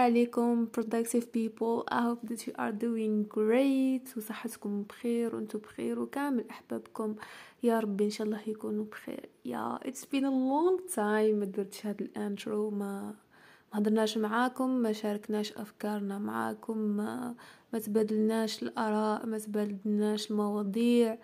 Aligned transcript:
عليكم 0.00 0.68
productive 0.76 1.24
people. 1.32 1.84
I 1.90 2.00
hope 2.02 2.22
that 2.28 2.46
you 2.46 2.52
are 2.58 2.72
doing 2.72 3.24
great 3.38 4.16
وصحتكم 4.16 4.82
بخير 4.82 5.36
وأنتم 5.36 5.58
بخير 5.58 6.00
وكامل 6.00 6.44
أحبابكم. 6.50 7.14
يا 7.62 7.80
ربي 7.80 8.04
إن 8.04 8.10
شاء 8.10 8.26
الله 8.26 8.40
يكونوا 8.46 8.84
بخير. 8.84 9.28
يا 9.44 9.78
it's 9.84 10.04
been 10.04 10.24
a 10.24 10.30
long 10.30 10.94
time 10.94 11.34
ما 11.34 11.44
درتش 11.44 11.86
هذا 11.86 12.00
الانترو 12.00 12.70
ما 12.70 13.14
ما 13.72 13.78
هضرناش 13.80 14.18
معاكم 14.18 14.70
ما 14.70 14.92
شاركناش 14.92 15.52
أفكارنا 15.52 16.18
معاكم 16.18 16.78
ما 16.78 17.34
ما 17.72 17.78
تبادلناش 17.78 18.62
الآراء 18.62 19.26
ما 19.26 19.38
تبادلناش 19.38 20.30
المواضيع 20.30 21.18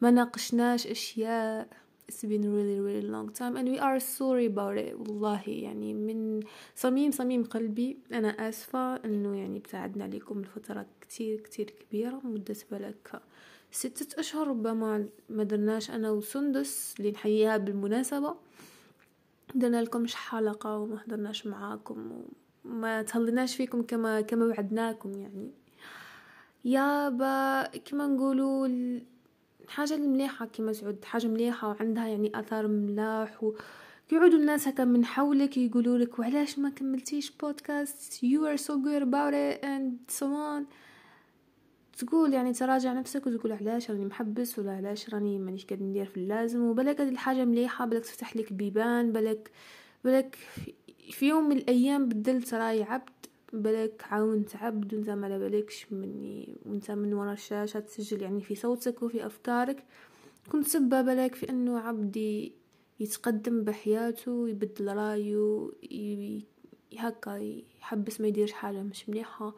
ما 0.00 0.10
ناقشناش 0.10 0.86
أشياء. 0.86 1.68
It's 2.10 2.24
been 2.32 2.44
really 2.56 2.80
really 2.88 3.06
long 3.16 3.28
time 3.38 3.56
and 3.56 3.66
we 3.72 3.78
are 3.78 3.98
sorry 4.00 4.46
about 4.46 4.76
it. 4.76 4.94
والله 4.94 5.42
يعني 5.46 5.94
من 5.94 6.40
صميم 6.74 7.10
صميم 7.10 7.44
قلبي 7.44 7.98
أنا 8.12 8.48
آسفة 8.48 8.96
أنه 8.96 9.36
يعني 9.38 9.58
ابتعدنا 9.58 10.04
عليكم 10.04 10.40
لفترة 10.40 10.86
كتير 11.00 11.40
كتير 11.40 11.70
كبيرة 11.70 12.20
مدة 12.24 12.56
بالك 12.70 13.22
ستة 13.70 14.20
أشهر 14.20 14.48
ربما 14.48 15.08
ما 15.28 15.44
درناش 15.44 15.90
أنا 15.90 16.10
وسندس 16.10 16.94
اللي 16.98 17.10
نحييها 17.10 17.56
بالمناسبة. 17.56 18.34
درنا 19.54 19.82
لكمش 19.82 20.14
حلقة 20.14 20.78
وما 20.78 21.02
هدرناش 21.06 21.46
معاكم 21.46 22.22
وما 22.64 23.02
تهلناش 23.02 23.56
فيكم 23.56 23.82
كما 23.82 24.20
كما 24.20 24.46
وعدناكم 24.46 25.12
يعني. 25.12 25.50
يابا 26.64 27.62
كما 27.66 28.06
نقولوا 28.06 28.68
حاجة 29.68 29.94
المليحة 29.94 30.46
كيما 30.46 30.72
تعود 30.72 31.04
حاجة 31.04 31.26
مليحة 31.26 31.68
وعندها 31.68 32.06
يعني 32.06 32.40
أثر 32.40 32.66
ملاح 32.66 33.44
و 33.44 33.54
يقعدوا 34.12 34.38
الناس 34.38 34.68
هكا 34.68 34.84
من 34.84 35.04
حولك 35.04 35.56
يقولوا 35.56 35.98
لك 35.98 36.18
وعلاش 36.18 36.58
ما 36.58 36.70
كملتيش 36.70 37.30
بودكاست 37.30 38.24
are 38.24 38.58
so 38.58 38.72
good 38.72 39.02
about 39.02 39.34
it 39.34 39.64
and 39.64 40.14
so 40.18 40.26
on. 40.26 40.64
تقول 41.98 42.34
يعني 42.34 42.52
تراجع 42.52 42.92
نفسك 42.92 43.26
وتقول 43.26 43.52
علاش 43.52 43.90
راني 43.90 44.04
محبس 44.04 44.58
ولا 44.58 44.72
علاش 44.72 45.14
راني 45.14 45.38
مانيش 45.38 45.66
قاعد 45.66 45.82
ندير 45.82 46.06
في 46.06 46.16
اللازم؟ 46.16 46.62
وبلك 46.62 47.00
هذه 47.00 47.08
الحاجة 47.08 47.44
مليحة 47.44 47.86
بلك 47.86 48.02
تفتح 48.02 48.36
لك 48.36 48.52
بيبان 48.52 49.12
بلك 49.12 49.50
بلك 50.04 50.38
في 51.10 51.28
يوم 51.28 51.48
من 51.48 51.56
الأيام 51.56 52.08
بدلت 52.08 52.54
رأي 52.54 52.82
عبد 52.82 53.10
بالك 53.52 54.04
عاونت 54.10 54.56
عبد 54.56 54.94
وانت 54.94 55.10
ما 55.10 55.38
بالكش 55.38 55.86
مني 55.92 56.56
وانت 56.66 56.90
من 56.90 57.14
ورا 57.14 57.32
الشاشة 57.32 57.80
تسجل 57.80 58.22
يعني 58.22 58.40
في 58.40 58.54
صوتك 58.54 59.02
وفي 59.02 59.26
أفكارك. 59.26 59.84
كنت 60.52 60.66
سبة 60.66 61.02
بالك 61.02 61.34
في 61.34 61.50
أنه 61.50 61.78
عبدي 61.78 62.52
يتقدم 63.00 63.64
بحياته 63.64 64.48
يبدل 64.48 64.96
رايه 64.96 65.68
هكا 66.98 67.62
يحبس 67.80 68.20
ما 68.20 68.28
يديرش 68.28 68.52
حاجة 68.52 68.82
مش 68.82 69.08
مليحة 69.08 69.54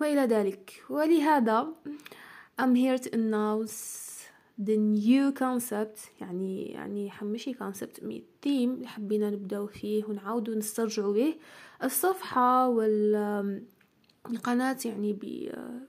وإلى 0.00 0.20
ذلك. 0.20 0.84
ولهذا 0.90 1.72
I'm 2.60 2.74
here 2.74 2.98
to 2.98 3.08
announce 3.10 4.04
the 4.58 4.76
new 4.76 5.32
concept 5.32 6.20
يعني 6.20 6.66
يعني 6.66 7.10
حمشي 7.10 7.54
concept 7.54 8.02
مي 8.02 8.24
theme 8.46 8.48
اللي 8.48 8.86
حبينا 8.86 9.30
نبداو 9.30 9.66
فيه 9.66 10.04
ونعاودو 10.04 10.54
نسترجعو 10.54 11.12
به. 11.12 11.34
الصفحة 11.84 12.68
والقناة 12.68 13.64
يعني 14.84 15.18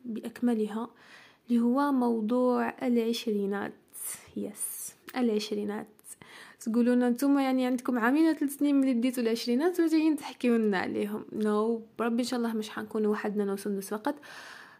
بأكملها 0.06 0.90
اللي 1.50 1.60
هو 1.60 1.92
موضوع 1.92 2.88
العشرينات. 2.88 3.74
yes 4.38 4.96
العشرينات. 5.18 5.88
تقولون 6.66 7.04
أنتم 7.04 7.40
يعني 7.40 7.66
عندكم 7.66 8.00
عامين 8.00 8.30
وثلاث 8.30 8.58
سنين 8.58 8.76
من 8.76 8.94
بديتوا 8.94 9.24
العشرينات 9.24 9.80
وجايين 9.80 10.16
تحكيوا 10.16 10.58
لنا 10.58 10.80
عليهم. 10.80 11.26
no 11.34 11.78
no. 11.78 12.00
بربي 12.00 12.22
إن 12.22 12.28
شاء 12.28 12.40
الله 12.40 12.54
مش 12.54 12.70
حنكون 12.70 13.06
وحدنا 13.06 13.54
وسندس 13.54 13.90
فقط. 13.90 14.16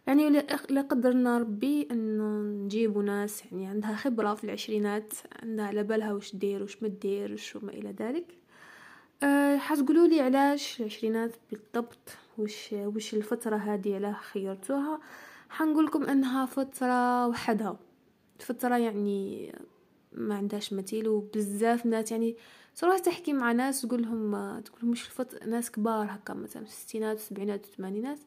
يعني 0.06 0.30
لا 0.70 0.82
قدرنا 0.82 1.38
ربي 1.38 1.88
انه 1.90 2.40
نجيبوا 2.64 3.02
ناس 3.02 3.42
يعني 3.52 3.66
عندها 3.66 3.96
خبرة 3.96 4.34
في 4.34 4.44
العشرينات 4.44 5.12
عندها 5.42 5.66
على 5.66 5.82
بالها 5.82 6.12
وش 6.12 6.36
دير 6.36 6.62
وش 6.62 6.82
ما 6.82 6.88
ديرش 6.88 7.56
وما 7.56 7.72
إلى 7.72 7.94
ذلك. 8.00 8.26
أه 9.22 9.56
حتقولوا 9.56 10.06
لي 10.06 10.20
علاش 10.20 10.80
العشرينات 10.80 11.32
بالضبط؟ 11.50 12.08
وش 12.38 12.72
وش 12.72 13.14
الفترة 13.14 13.56
هذه 13.56 13.94
علاه 13.94 14.12
خيرتوها؟ 14.12 15.00
حنقول 15.48 15.86
لكم 15.86 16.04
إنها 16.04 16.46
فترة 16.46 17.26
وحدها. 17.26 17.78
فترة 18.38 18.76
يعني 18.76 19.52
ما 20.12 20.34
عندهاش 20.34 20.72
مثيل 20.72 21.08
وبزاف 21.08 21.86
ناس 21.86 22.12
يعني 22.12 22.36
صراحة 22.74 22.98
تحكي 22.98 23.32
مع 23.32 23.52
ناس 23.52 23.82
تقول 23.82 24.02
لهم 24.02 24.60
تقول 24.60 24.78
لهم 24.82 24.90
مش 24.90 25.06
الفط... 25.06 25.44
ناس 25.44 25.70
كبار 25.70 26.06
هكا 26.10 26.34
مثلا 26.34 26.64
في 26.64 26.70
الستينات 26.70 27.16
والسبعينات 27.16 27.66
والثمانينات 27.66 28.18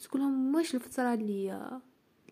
تقول 0.00 0.22
لهم 0.22 0.54
واش 0.54 0.74
الفترة 0.74 1.14
اللي 1.14 1.70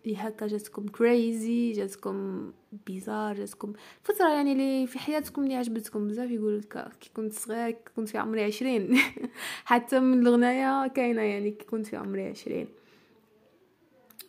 اللي 0.05 0.17
هكا 0.17 0.47
جاتكم 0.47 0.87
كريزي 0.87 1.71
جاتكم 1.71 2.51
بيزار 2.85 3.35
جاتكم 3.35 3.73
فترة 4.03 4.29
يعني 4.29 4.51
اللي 4.51 4.87
في 4.87 4.99
حياتكم 4.99 5.43
اللي 5.43 5.55
عجبتكم. 5.55 6.07
بزاف 6.07 6.31
يقول 6.31 6.57
لك 6.59 6.91
كي 6.99 7.09
كنت 7.15 7.33
صغير 7.33 7.71
كي 7.71 7.93
كنت 7.95 8.09
في 8.09 8.17
عمري 8.17 8.43
عشرين. 8.43 8.97
حتى 9.65 9.99
من 9.99 10.19
الغناية 10.19 10.87
كاينة 10.87 11.21
يعني 11.21 11.51
كي 11.51 11.65
كنت 11.65 11.87
في 11.87 11.97
عمري 11.97 12.27
عشرين. 12.27 12.67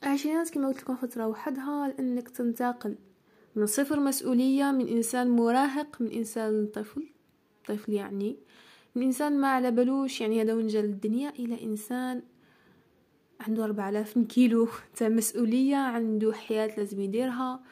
العشرينات 0.03 0.51
كما 0.51 0.69
قلت 0.69 0.83
لكم 0.83 0.97
فترة 0.97 1.27
وحدها 1.27 1.89
لأنك 1.89 2.29
تنتقل. 2.29 2.97
من 3.57 3.67
صفر 3.67 4.01
مسؤولية 4.01 4.65
من 4.71 4.89
إنسان 4.89 5.31
مراهق 5.31 5.97
من 6.01 6.13
إنسان 6.13 6.67
طفل 6.67 7.09
طفل 7.67 7.93
يعني 7.93 8.37
من 8.95 9.03
إنسان 9.03 9.41
ما 9.41 9.49
على 9.49 9.71
بالوش 9.71 10.21
يعني 10.21 10.43
هذا 10.43 10.55
ونجل 10.55 10.85
الدنيا؟ 10.85 11.31
إلى 11.31 11.63
إنسان 11.63 12.23
عنده 13.41 13.65
أربعة 13.65 13.89
آلاف 13.89 14.19
كيلو. 14.19 14.69
تاع 14.97 15.09
مسؤولية 15.09 15.77
عنده 15.77 16.33
حياة 16.33 16.77
لازم 16.77 17.01
يديرها. 17.01 17.63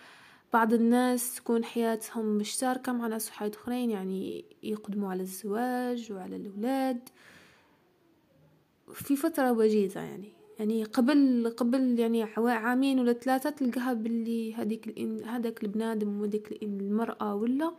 بعض 0.52 0.72
الناس 0.72 1.34
تكون 1.34 1.64
حياتهم 1.64 2.26
مشتركة 2.26 2.92
مع 2.92 3.06
ناس 3.06 3.30
حياة 3.30 3.50
أخرين 3.54 3.90
يعني 3.90 4.44
يقدموا 4.62 5.10
على 5.10 5.22
الزواج 5.22 6.12
وعلى 6.12 6.36
الأولاد. 6.36 7.08
في 8.92 9.16
فترة 9.16 9.52
وجيزة 9.52 10.00
يعني. 10.00 10.38
يعني 10.58 10.84
قبل 10.84 11.48
قبل 11.56 11.98
يعني 11.98 12.22
عامين 12.36 13.00
ولا 13.00 13.12
ثلاثة 13.12 13.50
تلقاها 13.50 13.92
باللي 13.92 14.54
هذيك 14.54 14.98
هذاك 15.26 15.64
البنادم 15.64 16.20
وهذيك 16.20 16.62
المرأة 16.62 17.34
ولا 17.34 17.72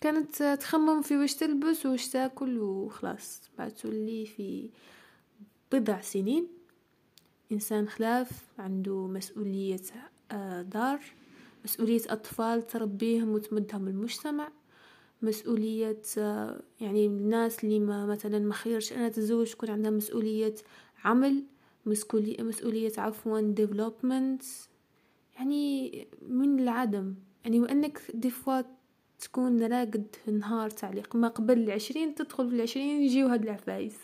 كانت 0.00 0.42
تخمم 0.42 1.02
في 1.02 1.16
وش 1.16 1.34
تلبس 1.34 1.86
وش 1.86 2.08
تاكل 2.08 2.58
وخلاص. 2.58 3.42
بعد 3.58 3.70
تولي 3.70 4.26
في 4.26 4.70
بضع 5.72 6.00
سنين 6.00 6.46
إنسان 7.52 7.88
خلاف 7.88 8.30
عنده 8.58 9.06
مسؤولية 9.06 9.80
دار 10.62 11.00
مسؤولية 11.64 12.00
أطفال 12.08 12.66
تربيهم 12.66 13.28
وتمدهم 13.28 13.88
المجتمع 13.88 14.48
مسؤولية 15.22 16.02
يعني 16.80 17.06
الناس 17.06 17.64
اللي 17.64 17.80
ما 17.80 18.06
مثلا 18.06 18.38
ما 18.38 18.54
خيرش 18.54 18.92
أنا 18.92 19.08
تزوج 19.08 19.50
تكون 19.50 19.70
عندها 19.70 19.90
مسؤولية 19.90 20.54
عمل. 21.04 21.44
مسؤولية, 21.86 22.42
مسؤولية 22.42 22.92
عفوا 22.98 23.54
development. 23.54 24.44
يعني 25.34 26.06
من 26.28 26.58
العدم. 26.58 27.14
يعني 27.44 27.60
وأنك 27.60 28.02
دفوا 28.14 28.62
تكون 29.20 29.62
راقد 29.62 30.06
نهار 30.26 30.70
تعليق. 30.70 31.16
ما 31.16 31.28
قبل 31.28 31.58
العشرين 31.58 32.14
تدخل 32.14 32.48
في 32.48 32.54
العشرين 32.54 33.02
يجيو 33.02 33.26
هاد 33.26 33.42
العفايس. 33.42 33.96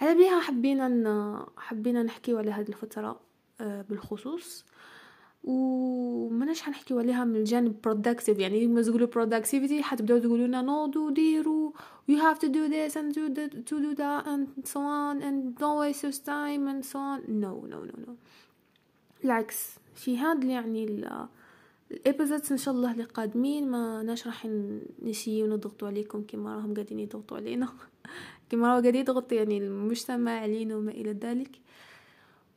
على 0.00 0.14
بيها 0.14 0.40
حبينا. 0.40 1.46
حبينا 1.56 2.02
نحكيو 2.02 2.38
على 2.38 2.50
هذه 2.50 2.68
الفترة 2.68 3.20
بالخصوص. 3.60 4.64
ومناش 5.44 6.62
حنحكيو 6.62 6.98
عليها 6.98 7.24
من 7.24 7.36
الجانب 7.36 7.74
productive. 7.88 8.40
يعني 8.40 8.66
ما 8.66 8.82
تقولوا 8.82 9.08
productivity 9.08 9.80
حتبداو 9.82 10.18
تقولوا 10.18 10.46
لنا 10.46 10.62
نوضوا 10.62 11.10
ديروا. 11.10 11.72
You 12.10 12.16
have 12.16 12.38
to 12.38 12.48
do 12.48 12.68
this 12.68 12.96
and 12.96 13.14
do 13.14 13.28
that 13.34 13.52
to 13.66 13.76
do 13.80 13.94
that 13.94 14.26
and 14.26 14.48
so 14.64 14.80
on 14.80 15.22
and 15.22 15.58
don't 15.58 15.78
waste 15.78 16.02
your 16.02 16.12
time 16.12 16.68
and 16.68 16.84
so 16.84 16.98
on. 16.98 17.20
No 17.28 17.66
no 17.70 17.78
no 17.84 17.94
no. 18.06 18.16
بالعكس 19.22 19.78
في 19.94 20.18
هاد 20.18 20.44
يعني 20.44 21.06
ال 21.90 21.97
episodes 21.97 22.52
إن 22.52 22.58
شاء 22.58 22.74
الله 22.74 22.92
اللي 22.92 23.04
قادمين 23.04 23.70
ما 23.70 24.02
ناش 24.02 24.26
راح 24.26 24.48
نسيو 25.02 25.46
نضغطوا 25.46 25.88
عليكم 25.88 26.22
كما 26.28 26.54
راهم 26.54 26.74
قاعدين 26.74 26.98
يضغطوا 27.00 27.36
علينا. 27.36 27.68
كما 28.50 28.68
راهو 28.68 28.80
قاعد 28.80 28.94
يضغط 28.94 29.32
يعني 29.32 29.58
المجتمع 29.58 30.40
علينا 30.40 30.76
وما 30.76 30.90
إلى 30.90 31.12
ذلك. 31.12 31.50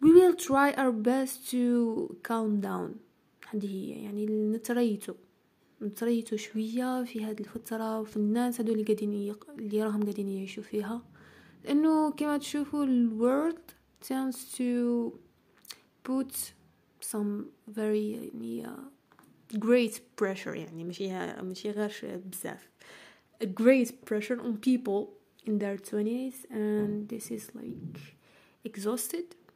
We 0.02 0.12
will 0.12 0.36
try 0.36 0.74
our 0.74 0.92
best 0.92 1.50
to 1.52 2.18
calm 2.24 2.62
down. 2.62 3.00
هذه 3.50 3.66
هي 3.66 4.04
يعني 4.04 4.26
نتريتو. 4.26 5.14
نتريتو 5.82 6.36
شوية 6.36 7.04
في 7.04 7.26
هذه 7.26 7.40
الفترة 7.40 8.00
وفي 8.00 8.18
الناس 8.18 8.62
هذول 8.62 8.72
اللي 8.72 8.84
قاعدين 8.84 9.14
يق... 9.14 9.48
اللي 9.50 9.84
راهم 9.84 10.04
قاعدين 10.04 10.30
يعيشوا 10.30 10.64
فيها. 10.64 11.02
لأنه 11.66 12.12
كما 12.12 12.38
تشوفوا 12.38 12.84
ال 12.84 13.12
world 13.20 13.74
tends 14.08 14.38
to 14.58 15.12
put 16.04 16.34
some 17.02 17.46
very 17.70 18.16
يعني 18.16 18.68
uh, 18.68 19.58
great 19.58 20.02
pressure 20.22 20.56
يعني 20.56 20.84
ماشي 20.84 21.10
ماشي 21.42 21.72
غير 21.72 22.22
بزاف. 22.32 22.70
A 23.44 23.46
great 23.46 24.06
pressure 24.06 24.40
on 24.42 24.58
people 24.58 25.08
in 25.48 25.60
their 25.60 25.78
20s 25.78 26.46
and 26.52 27.08
this 27.10 27.32
is 27.32 27.44
like 27.56 28.00
exhausted. 28.66 29.26
ex 29.26 29.47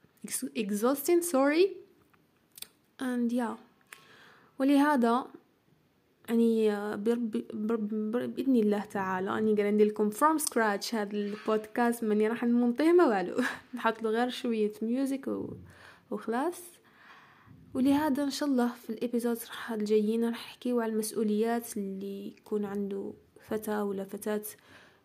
exhausting 0.55 1.21
sorry. 1.21 1.77
And 2.99 3.31
yeah. 3.31 3.57
ولهذا 4.59 5.25
يعني 6.29 6.69
بإذن 8.27 8.55
الله 8.55 8.85
تعالى 8.85 9.37
أني 9.37 9.55
قاعد 9.55 9.73
ندير 9.73 9.87
لكم 9.87 10.11
from 10.11 10.41
scratch 10.41 10.95
هذا 10.95 11.11
البودكاست 11.11 12.03
ماني 12.03 12.27
راح 12.27 12.43
نمنطيه 12.43 12.91
ما 12.91 13.05
والو 13.05 13.43
نحط 13.75 14.03
له 14.03 14.09
غير 14.09 14.29
شوية 14.29 14.71
ميوزك 14.81 15.27
و... 15.27 15.53
وخلاص. 16.11 16.61
ولهذا 17.73 18.23
إن 18.23 18.29
شاء 18.29 18.49
الله 18.49 18.67
في 18.67 18.89
الإبيزود 18.89 19.37
راح 19.37 19.71
الجايين 19.71 20.25
راح 20.25 20.31
نحكيو 20.31 20.81
على 20.81 20.91
المسؤوليات 20.91 21.77
اللي 21.77 22.27
يكون 22.27 22.65
عنده 22.65 23.13
فتى 23.39 23.77
ولا 23.77 24.03
فتاة 24.03 24.43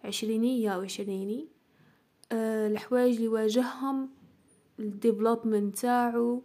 عشرينية 0.05 0.71
أو 0.71 0.81
عشريني. 0.81 1.49
أه 2.33 2.69
الحوايج 2.69 3.17
اللي 3.17 3.29
واجههم. 3.29 4.09
ال 4.81 4.89
development 4.89 5.79
تاعو 5.79 6.43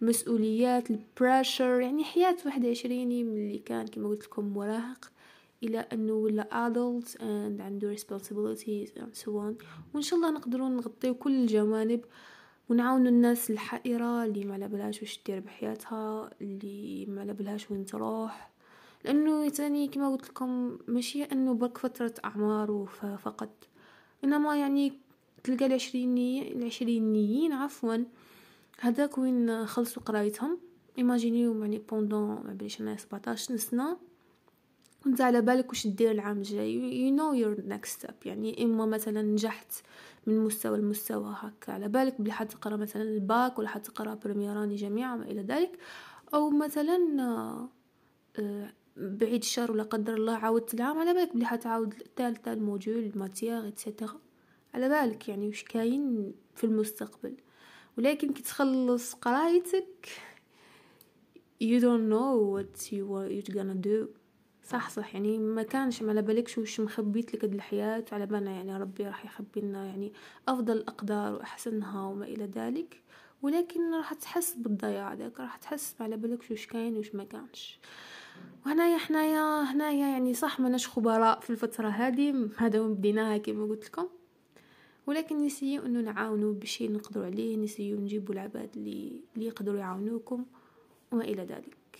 مسؤوليات 0.00 0.90
ال 0.90 1.00
pressure 1.00 1.80
يعني 1.80 2.04
حياة 2.04 2.36
واحد 2.46 2.66
عشريني 2.66 3.24
من 3.24 3.32
اللي 3.32 3.58
كان 3.58 3.86
كما 3.86 4.08
قلت 4.08 4.24
لكم 4.24 4.54
مراهق 4.54 5.10
إلى 5.62 5.78
أنه 5.78 6.12
ولا 6.12 6.68
adult 6.68 7.08
and 7.18 7.60
عنده 7.60 7.96
responsibilities 7.96 8.88
and 9.00 9.22
so 9.22 9.28
on. 9.28 9.64
وإن 9.94 10.02
شاء 10.02 10.18
الله 10.18 10.30
نقدرون 10.30 10.76
نغطيو 10.76 11.14
كل 11.14 11.42
الجوانب 11.42 12.00
ونعاون 12.68 13.06
الناس 13.06 13.50
الحائرة 13.50 14.24
اللي 14.24 14.44
ما 14.44 14.66
بلاش 14.66 15.02
وش 15.02 15.20
دير 15.26 15.40
بحياتها 15.40 16.30
اللي 16.40 17.06
ما 17.06 17.24
بلاش 17.24 17.70
وين 17.70 17.86
تروح. 17.86 18.50
لأنه 19.04 19.48
تاني 19.48 19.88
كما 19.88 20.08
قلت 20.08 20.28
لكم 20.28 20.78
ماشي 20.88 21.22
أنه 21.22 21.54
برك 21.54 21.78
فترة 21.78 22.14
أعمار 22.24 22.86
فقط. 23.24 23.50
إنما 24.24 24.56
يعني 24.56 24.92
تلقى 25.44 25.66
العشريني 25.66 26.52
العشرينيين 26.52 27.52
عفوا. 27.52 27.96
هذاك 28.80 29.18
وين 29.18 29.66
خلصوا 29.66 30.02
قرايتهم. 30.02 30.58
imaginez 30.98 31.60
يعني 31.62 31.78
pendant 31.78 32.28
ما 32.28 32.52
بليش 32.52 32.80
أنا 32.80 32.96
17 32.96 33.56
سنة. 33.56 33.96
كنت 35.04 35.20
على 35.20 35.40
بالك 35.40 35.70
وش 35.70 35.86
دير 35.86 36.10
العام 36.10 36.38
الجاي. 36.38 37.10
You 37.10 37.18
know 37.18 37.34
your 37.44 37.62
next 37.72 38.00
step. 38.00 38.26
يعني 38.26 38.64
إما 38.64 38.86
مثلا 38.86 39.22
نجحت 39.22 39.72
من 40.26 40.38
مستوى 40.38 40.78
لمستوى 40.78 41.34
هكا. 41.38 41.72
على 41.72 41.88
بالك 41.88 42.20
بلي 42.20 42.32
حتقرأ 42.32 42.76
مثلا 42.76 43.02
الباك 43.02 43.58
ولا 43.58 43.68
حتقرأ 43.68 44.14
première 44.14 44.52
année 44.52 44.76
جامعه 44.76 45.14
وما 45.14 45.24
إلى 45.24 45.42
ذلك. 45.42 45.78
أو 46.34 46.50
مثلا 46.50 46.98
آه، 48.38 48.72
بعيد 48.96 49.42
الشر 49.42 49.72
ولا 49.72 49.82
قدر 49.82 50.14
الله 50.14 50.36
عاودت 50.36 50.74
العام. 50.74 50.98
على 50.98 51.14
بالك 51.14 51.36
بلي 51.36 51.44
حتعاود 51.44 51.94
الثالثة 51.94 52.52
le 52.52 52.63
module 52.63 52.98
la 52.98 53.14
matière 53.14 53.68
et 53.68 53.81
cetera 53.81 54.20
على 54.74 54.88
بالك 54.88 55.28
يعني 55.28 55.48
وش 55.48 55.64
كاين 55.64 56.32
في 56.54 56.64
المستقبل. 56.64 57.36
ولكن 57.98 58.32
كي 58.32 58.42
تخلص 58.42 59.14
قرايتك 59.14 60.08
you 61.62 61.80
don't 61.80 62.08
know 62.08 62.32
what 62.54 62.92
you 62.92 63.04
what 63.06 63.30
you're 63.30 63.54
gonna 63.54 63.86
do. 63.86 64.20
صح 64.64 64.90
صح. 64.90 65.14
يعني 65.14 65.38
ما 65.38 65.62
كانش 65.62 66.02
على 66.02 66.22
بالكش 66.22 66.58
وش 66.58 66.80
مخبيت 66.80 67.34
لك 67.34 67.44
الحياة. 67.44 68.04
على 68.12 68.26
بالنا 68.26 68.50
يعني 68.50 68.76
ربي 68.76 69.06
راح 69.06 69.24
يخبي 69.24 69.60
لنا 69.60 69.86
يعني 69.86 70.12
أفضل 70.48 70.76
الأقدار 70.76 71.34
وأحسنها 71.34 72.06
وما 72.06 72.24
إلى 72.24 72.44
ذلك. 72.44 73.02
ولكن 73.42 73.94
راح 73.94 74.14
تحس 74.14 74.54
بالضياع 74.54 75.14
ذاك 75.14 75.40
راح 75.40 75.56
تحس 75.56 75.94
على 76.00 76.16
بالك 76.16 76.50
وش 76.50 76.66
كاين 76.66 76.96
وش 76.96 77.14
ما 77.14 77.24
كانش. 77.24 77.78
وهنايا 78.66 78.98
حنايا 78.98 79.62
هنايا 79.62 80.06
يعني 80.06 80.34
صح 80.34 80.60
ماناش 80.60 80.88
خبراء 80.88 81.40
في 81.40 81.50
الفترة 81.50 81.88
هذه 81.88 82.48
هذا 82.56 82.80
وين 82.80 82.94
بديناها 82.94 83.38
كما 83.38 83.64
قلت 83.64 83.84
لكم. 83.84 84.08
ولكن 85.06 85.44
نسيو 85.46 85.86
أنه 85.86 86.00
نعاونوا 86.00 86.52
بشي 86.52 86.88
نقدروا 86.88 87.26
عليه 87.26 87.56
نسيو 87.56 88.00
نجيبوا 88.00 88.34
العباد 88.34 88.70
اللي 88.76 89.20
اللي 89.34 89.46
يقدروا 89.46 89.78
يعاونوكم 89.78 90.44
وما 91.12 91.24
إلى 91.24 91.42
ذلك. 91.42 91.98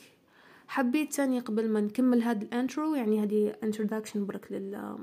حبيت 0.69 1.15
تاني 1.15 1.41
قبل 1.41 1.69
ما 1.69 1.81
نكمل 1.81 2.23
هذا 2.23 2.43
ال 2.43 2.52
intro 2.52 2.95
يعني 2.95 3.23
هذه 3.23 3.57
introduction 3.65 4.27
برك 4.27 4.53
لل 4.53 4.97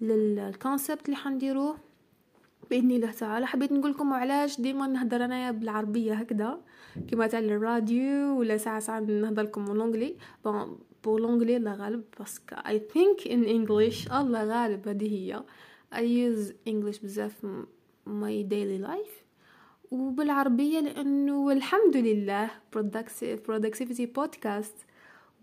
لل 0.00 0.24
concept 0.24 1.06
اللي 1.06 1.16
حنديروه 1.16 1.76
بإذن 2.70 2.90
الله 2.90 3.10
تعالى 3.10 3.46
حبيت 3.46 3.72
نقول 3.72 3.90
لكم 3.90 4.12
علاش 4.12 4.60
ديما 4.60 4.86
نهضر 4.86 5.24
أنايا 5.24 5.50
بالعربية 5.50 6.14
هكذا. 6.14 6.60
كما 7.08 7.26
تاع 7.26 7.38
الراديو 7.38 8.38
ولا 8.38 8.56
ساعه 8.56 8.80
ساعة 8.80 9.00
نهضر 9.00 9.42
لكم 9.42 9.64
بال 9.64 9.76
anglais 9.76 10.16
bon 10.44 10.78
pour 11.04 11.21
l'anglais 11.21 11.58
الله 11.58 11.74
غالب 11.74 12.04
parce 12.18 12.42
que 12.42 12.56
I 12.56 12.78
think 12.92 13.28
in 13.28 13.44
English 13.44 14.12
الله 14.12 14.44
غالب 14.44 14.88
هذه 14.88 15.12
هي. 15.14 15.42
I 15.92 16.02
use 16.02 16.52
English 16.66 17.02
بزاف 17.02 17.46
my 18.06 18.44
daily 18.48 18.78
life. 18.78 19.24
وبالعربية 19.90 20.80
لأنه 20.80 21.52
الحمد 21.52 21.96
لله 21.96 22.50
productivity 23.48 24.06
podcast 24.18 24.84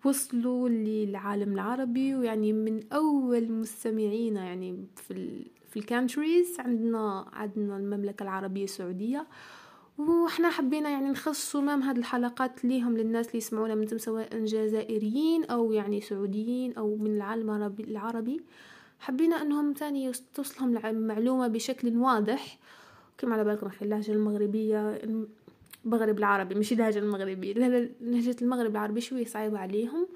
وصلوا 0.05 0.69
للعالم 0.69 1.53
العربي 1.53 2.15
ويعني 2.15 2.53
من 2.53 2.79
أول 2.93 3.51
مستمعينا 3.51 4.45
يعني 4.45 4.85
في 4.95 5.45
في 5.69 5.79
ال 5.79 5.87
countries 5.87 6.59
عندنا 6.59 7.25
عندنا 7.33 7.77
المملكة 7.77 8.23
العربية 8.23 8.63
السعودية. 8.63 9.27
وحنا 9.97 10.49
حبينا 10.49 10.89
يعني 10.89 11.09
نخصصوا 11.09 11.61
مام 11.61 11.81
هاد 11.81 11.97
الحلقات 11.97 12.65
ليهم 12.65 12.97
للناس 12.97 13.27
اللي 13.27 13.37
يسمعونا 13.37 13.75
من 13.75 13.97
سواء 13.97 14.45
جزائريين 14.45 15.45
أو 15.45 15.71
يعني 15.71 16.01
سعوديين 16.01 16.73
أو 16.73 16.95
من 16.95 17.15
العالم 17.15 17.75
العربي. 17.79 18.41
حبينا 18.99 19.41
أنهم 19.41 19.73
تاني 19.73 20.11
توصلهم 20.33 20.77
المعلومة 20.77 21.47
بشكل 21.47 21.97
واضح. 21.97 22.59
كما 23.17 23.33
على 23.33 23.43
بالكم 23.43 23.69
في 23.69 23.81
اللهجة 23.81 24.11
المغربية 24.11 25.01
المغرب 25.85 26.17
العربي 26.17 26.55
مش 26.55 26.73
اللهجة 26.73 26.99
المغربية 26.99 27.53
لهجة 28.01 28.35
المغرب 28.41 28.71
العربي 28.71 29.01
شوي 29.01 29.25
صعيبة 29.25 29.59
عليهم. 29.59 30.07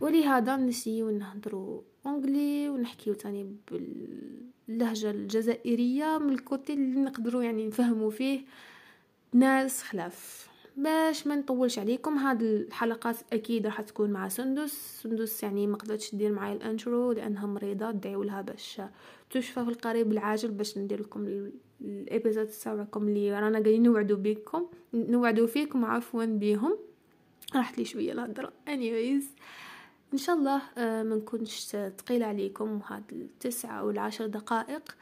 ولهذا 0.00 0.56
نسيو 0.56 1.10
نهضروا 1.10 1.80
انجلي 2.06 2.68
ونحكيو 2.68 3.14
تاني 3.14 3.56
باللهجة 3.70 5.10
الجزائرية 5.10 6.18
من 6.18 6.32
الكوتي 6.32 6.72
اللي 6.72 7.00
نقدروا 7.00 7.42
يعني 7.42 7.66
نفهموا 7.66 8.10
فيه. 8.10 8.40
ناس 9.32 9.82
خلاف. 9.82 10.49
باش 10.76 11.26
ما 11.26 11.36
نطولش 11.36 11.78
عليكم. 11.78 12.18
هاد 12.18 12.42
الحلقات 12.42 13.16
أكيد 13.32 13.66
راح 13.66 13.80
تكون 13.80 14.10
مع 14.10 14.28
سندس. 14.28 15.00
سندس 15.02 15.42
يعني 15.42 15.66
ما 15.66 15.76
قدرتش 15.76 16.10
تدير 16.10 16.32
معايا 16.32 16.54
ال 16.54 16.64
intro 16.64 17.12
لانها 17.12 17.46
مريضه 17.46 17.88
ادعيو 17.88 18.22
لها 18.22 18.40
باش 18.40 18.82
تشفى 19.30 19.64
في 19.64 19.70
القريب 19.70 20.12
العاجل 20.12 20.50
باش 20.50 20.78
ندير 20.78 21.00
لكم 21.00 21.50
ال 21.80 21.88
épisode 21.88 22.46
تاعكم 22.46 23.08
اللي 23.08 23.32
رانا 23.32 23.50
قاعدين 23.50 23.82
نوعدو 23.82 24.16
بيكم. 24.16 24.66
نوعدو 24.94 25.46
فيكم 25.46 25.84
عفوا 25.84 26.24
بيهم. 26.24 26.78
راحت 27.54 27.78
لي 27.78 27.84
شوية 27.84 28.12
الهضرة. 28.12 28.52
Anyways 28.66 29.24
إن 30.12 30.18
شاء 30.18 30.36
الله 30.36 30.62
آه، 30.78 31.02
ما 31.02 31.16
نكونش 31.16 31.76
ثقيله 31.98 32.26
عليكم. 32.26 32.80
هاد 32.86 33.02
التسعة 33.12 33.80
أو 33.80 33.90
العشر 33.90 34.26
دقائق. 34.26 34.96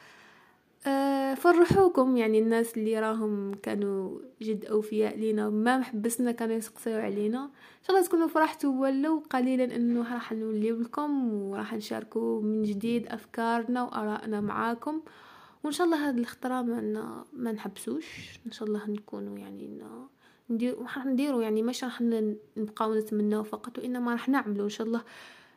فرحوكم 1.36 2.16
يعني 2.16 2.38
الناس 2.38 2.76
اللي 2.76 3.00
راهم 3.00 3.54
كانوا 3.54 4.18
جد 4.42 4.64
أوفياء 4.64 5.16
لينا 5.16 5.50
ما 5.50 5.78
محبسنا 5.78 6.32
كانوا 6.32 6.54
يسقسيو 6.56 6.98
علينا. 6.98 7.44
إن 7.44 7.84
شاء 7.86 7.96
الله 7.96 8.08
تكونوا 8.08 8.28
فرحتوا 8.28 8.80
ولو 8.80 9.22
قليلا 9.30 9.76
إنه 9.76 10.14
راح 10.14 10.32
نولي 10.32 10.70
لكم 10.70 11.32
وراح 11.32 11.74
نشاركوا 11.74 12.42
من 12.42 12.62
جديد 12.62 13.06
أفكارنا 13.06 13.82
وآرائنا 13.82 14.40
معاكم. 14.40 15.00
وإن 15.64 15.72
شاء 15.72 15.86
الله 15.86 16.08
هذه 16.08 16.18
الخطره 16.18 16.62
ما 16.62 17.24
ما 17.32 17.52
نحبسوش. 17.52 18.38
إن 18.46 18.52
شاء 18.52 18.68
الله 18.68 18.90
نكونوا 18.90 19.38
يعني 19.38 19.82
ندير 20.50 20.78
راح 20.78 21.06
نديروا 21.06 21.42
يعني 21.42 21.62
مش 21.62 21.84
راح 21.84 22.00
نبقاو 22.56 22.94
نتمناو 22.94 23.42
فقط 23.42 23.78
وإنما 23.78 24.12
راح 24.12 24.28
نعملوا 24.28 24.64
إن 24.64 24.70
شاء 24.70 24.86
الله 24.86 25.02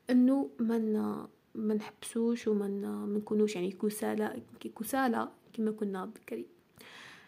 إنه 0.10 0.50
من 0.60 1.16
ما 1.56 1.74
نحبسوش 1.74 2.48
وما 2.48 2.68
نكونوش 3.10 3.56
يعني 3.56 3.72
كسالى 3.72 4.42
كسالى 4.80 5.30
كما 5.54 5.72
كنا 5.72 6.06
بكري 6.06 6.46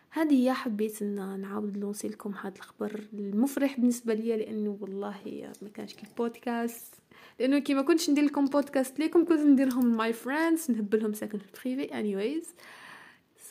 هذه 0.09 0.43
هي 0.43 0.53
حبيت 0.53 1.01
إن 1.01 1.39
نعاود 1.39 1.77
ن 1.77 1.81
lancer 1.81 2.07
لكم 2.07 2.33
هذا 2.33 2.55
الخبر 2.55 3.03
المفرح 3.13 3.79
بالنسبة 3.79 4.13
لي 4.13 4.37
لأنه 4.37 4.77
والله 4.81 5.51
ما 5.61 5.69
كانش 5.69 5.93
كي 5.93 6.07
بودكاست. 6.17 6.93
لأنه 7.39 7.59
كي 7.59 7.73
ما 7.73 7.81
كنتش 7.81 8.09
ندير 8.09 8.23
لكم 8.23 8.45
بودكاست 8.45 8.99
ليكم 8.99 9.25
كنت 9.25 9.39
نديرهم 9.39 9.97
my 9.97 10.13
friends 10.13 10.71
نهب 10.71 10.95
لهم 10.95 11.13
ساكن 11.13 11.37
في 11.37 11.45
privé 11.63 11.99
anyways 11.99 12.55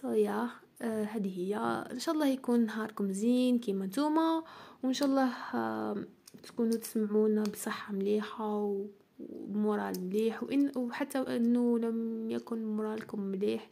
so 0.01 0.13
yeah 0.13 0.49
هذه 0.83 1.39
هي. 1.39 1.57
إن 1.93 1.99
شاء 1.99 2.15
الله 2.15 2.27
يكون 2.27 2.67
نهاركم 2.67 3.13
زين 3.13 3.59
كيما 3.59 3.87
نتوما 3.87 4.45
وإن 4.83 4.93
شاء 4.93 5.09
الله 5.09 5.31
uh, 5.33 5.99
تكونوا 6.43 6.77
تسمعونا 6.77 7.43
بصحة 7.43 7.93
مليحة 7.93 8.85
ومورال 9.19 10.01
مليح 10.01 10.43
وإن 10.43 10.73
وحتى 10.77 11.19
إنه 11.19 11.79
لم 11.79 12.31
يكن 12.31 12.65
مورالكم 12.65 13.21
مليح. 13.21 13.69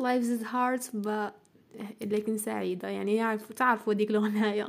Life 0.00 0.24
is 0.24 0.44
hard 0.44 1.04
but 1.04 1.32
لكن 2.02 2.38
سعيدة 2.38 2.88
يعني 2.88 3.16
يعرف 3.16 3.52
تعرفوا 3.52 3.92
ديك 3.92 4.10
الأغنية. 4.10 4.66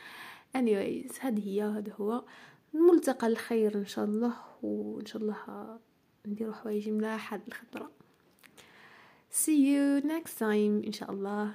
Anyways 0.58 1.12
هذه 1.20 1.48
هي 1.48 1.62
هذا 1.62 1.92
هو. 2.00 2.24
الملتقى 2.74 3.26
الخير 3.26 3.74
إن 3.74 3.86
شاء 3.86 4.04
الله 4.04 4.34
وإن 4.62 5.06
شاء 5.06 5.22
الله 5.22 5.36
نديرو 6.26 6.52
حوايج 6.52 6.88
ملاح 6.88 7.34
هاد 7.34 7.40
الخطرة 7.48 7.90
see 9.30 9.58
you 9.58 10.00
next 10.04 10.38
time 10.38 10.86
إن 10.86 10.92
شاء 10.92 11.10
الله. 11.10 11.52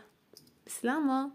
بسلامة. 0.67 1.31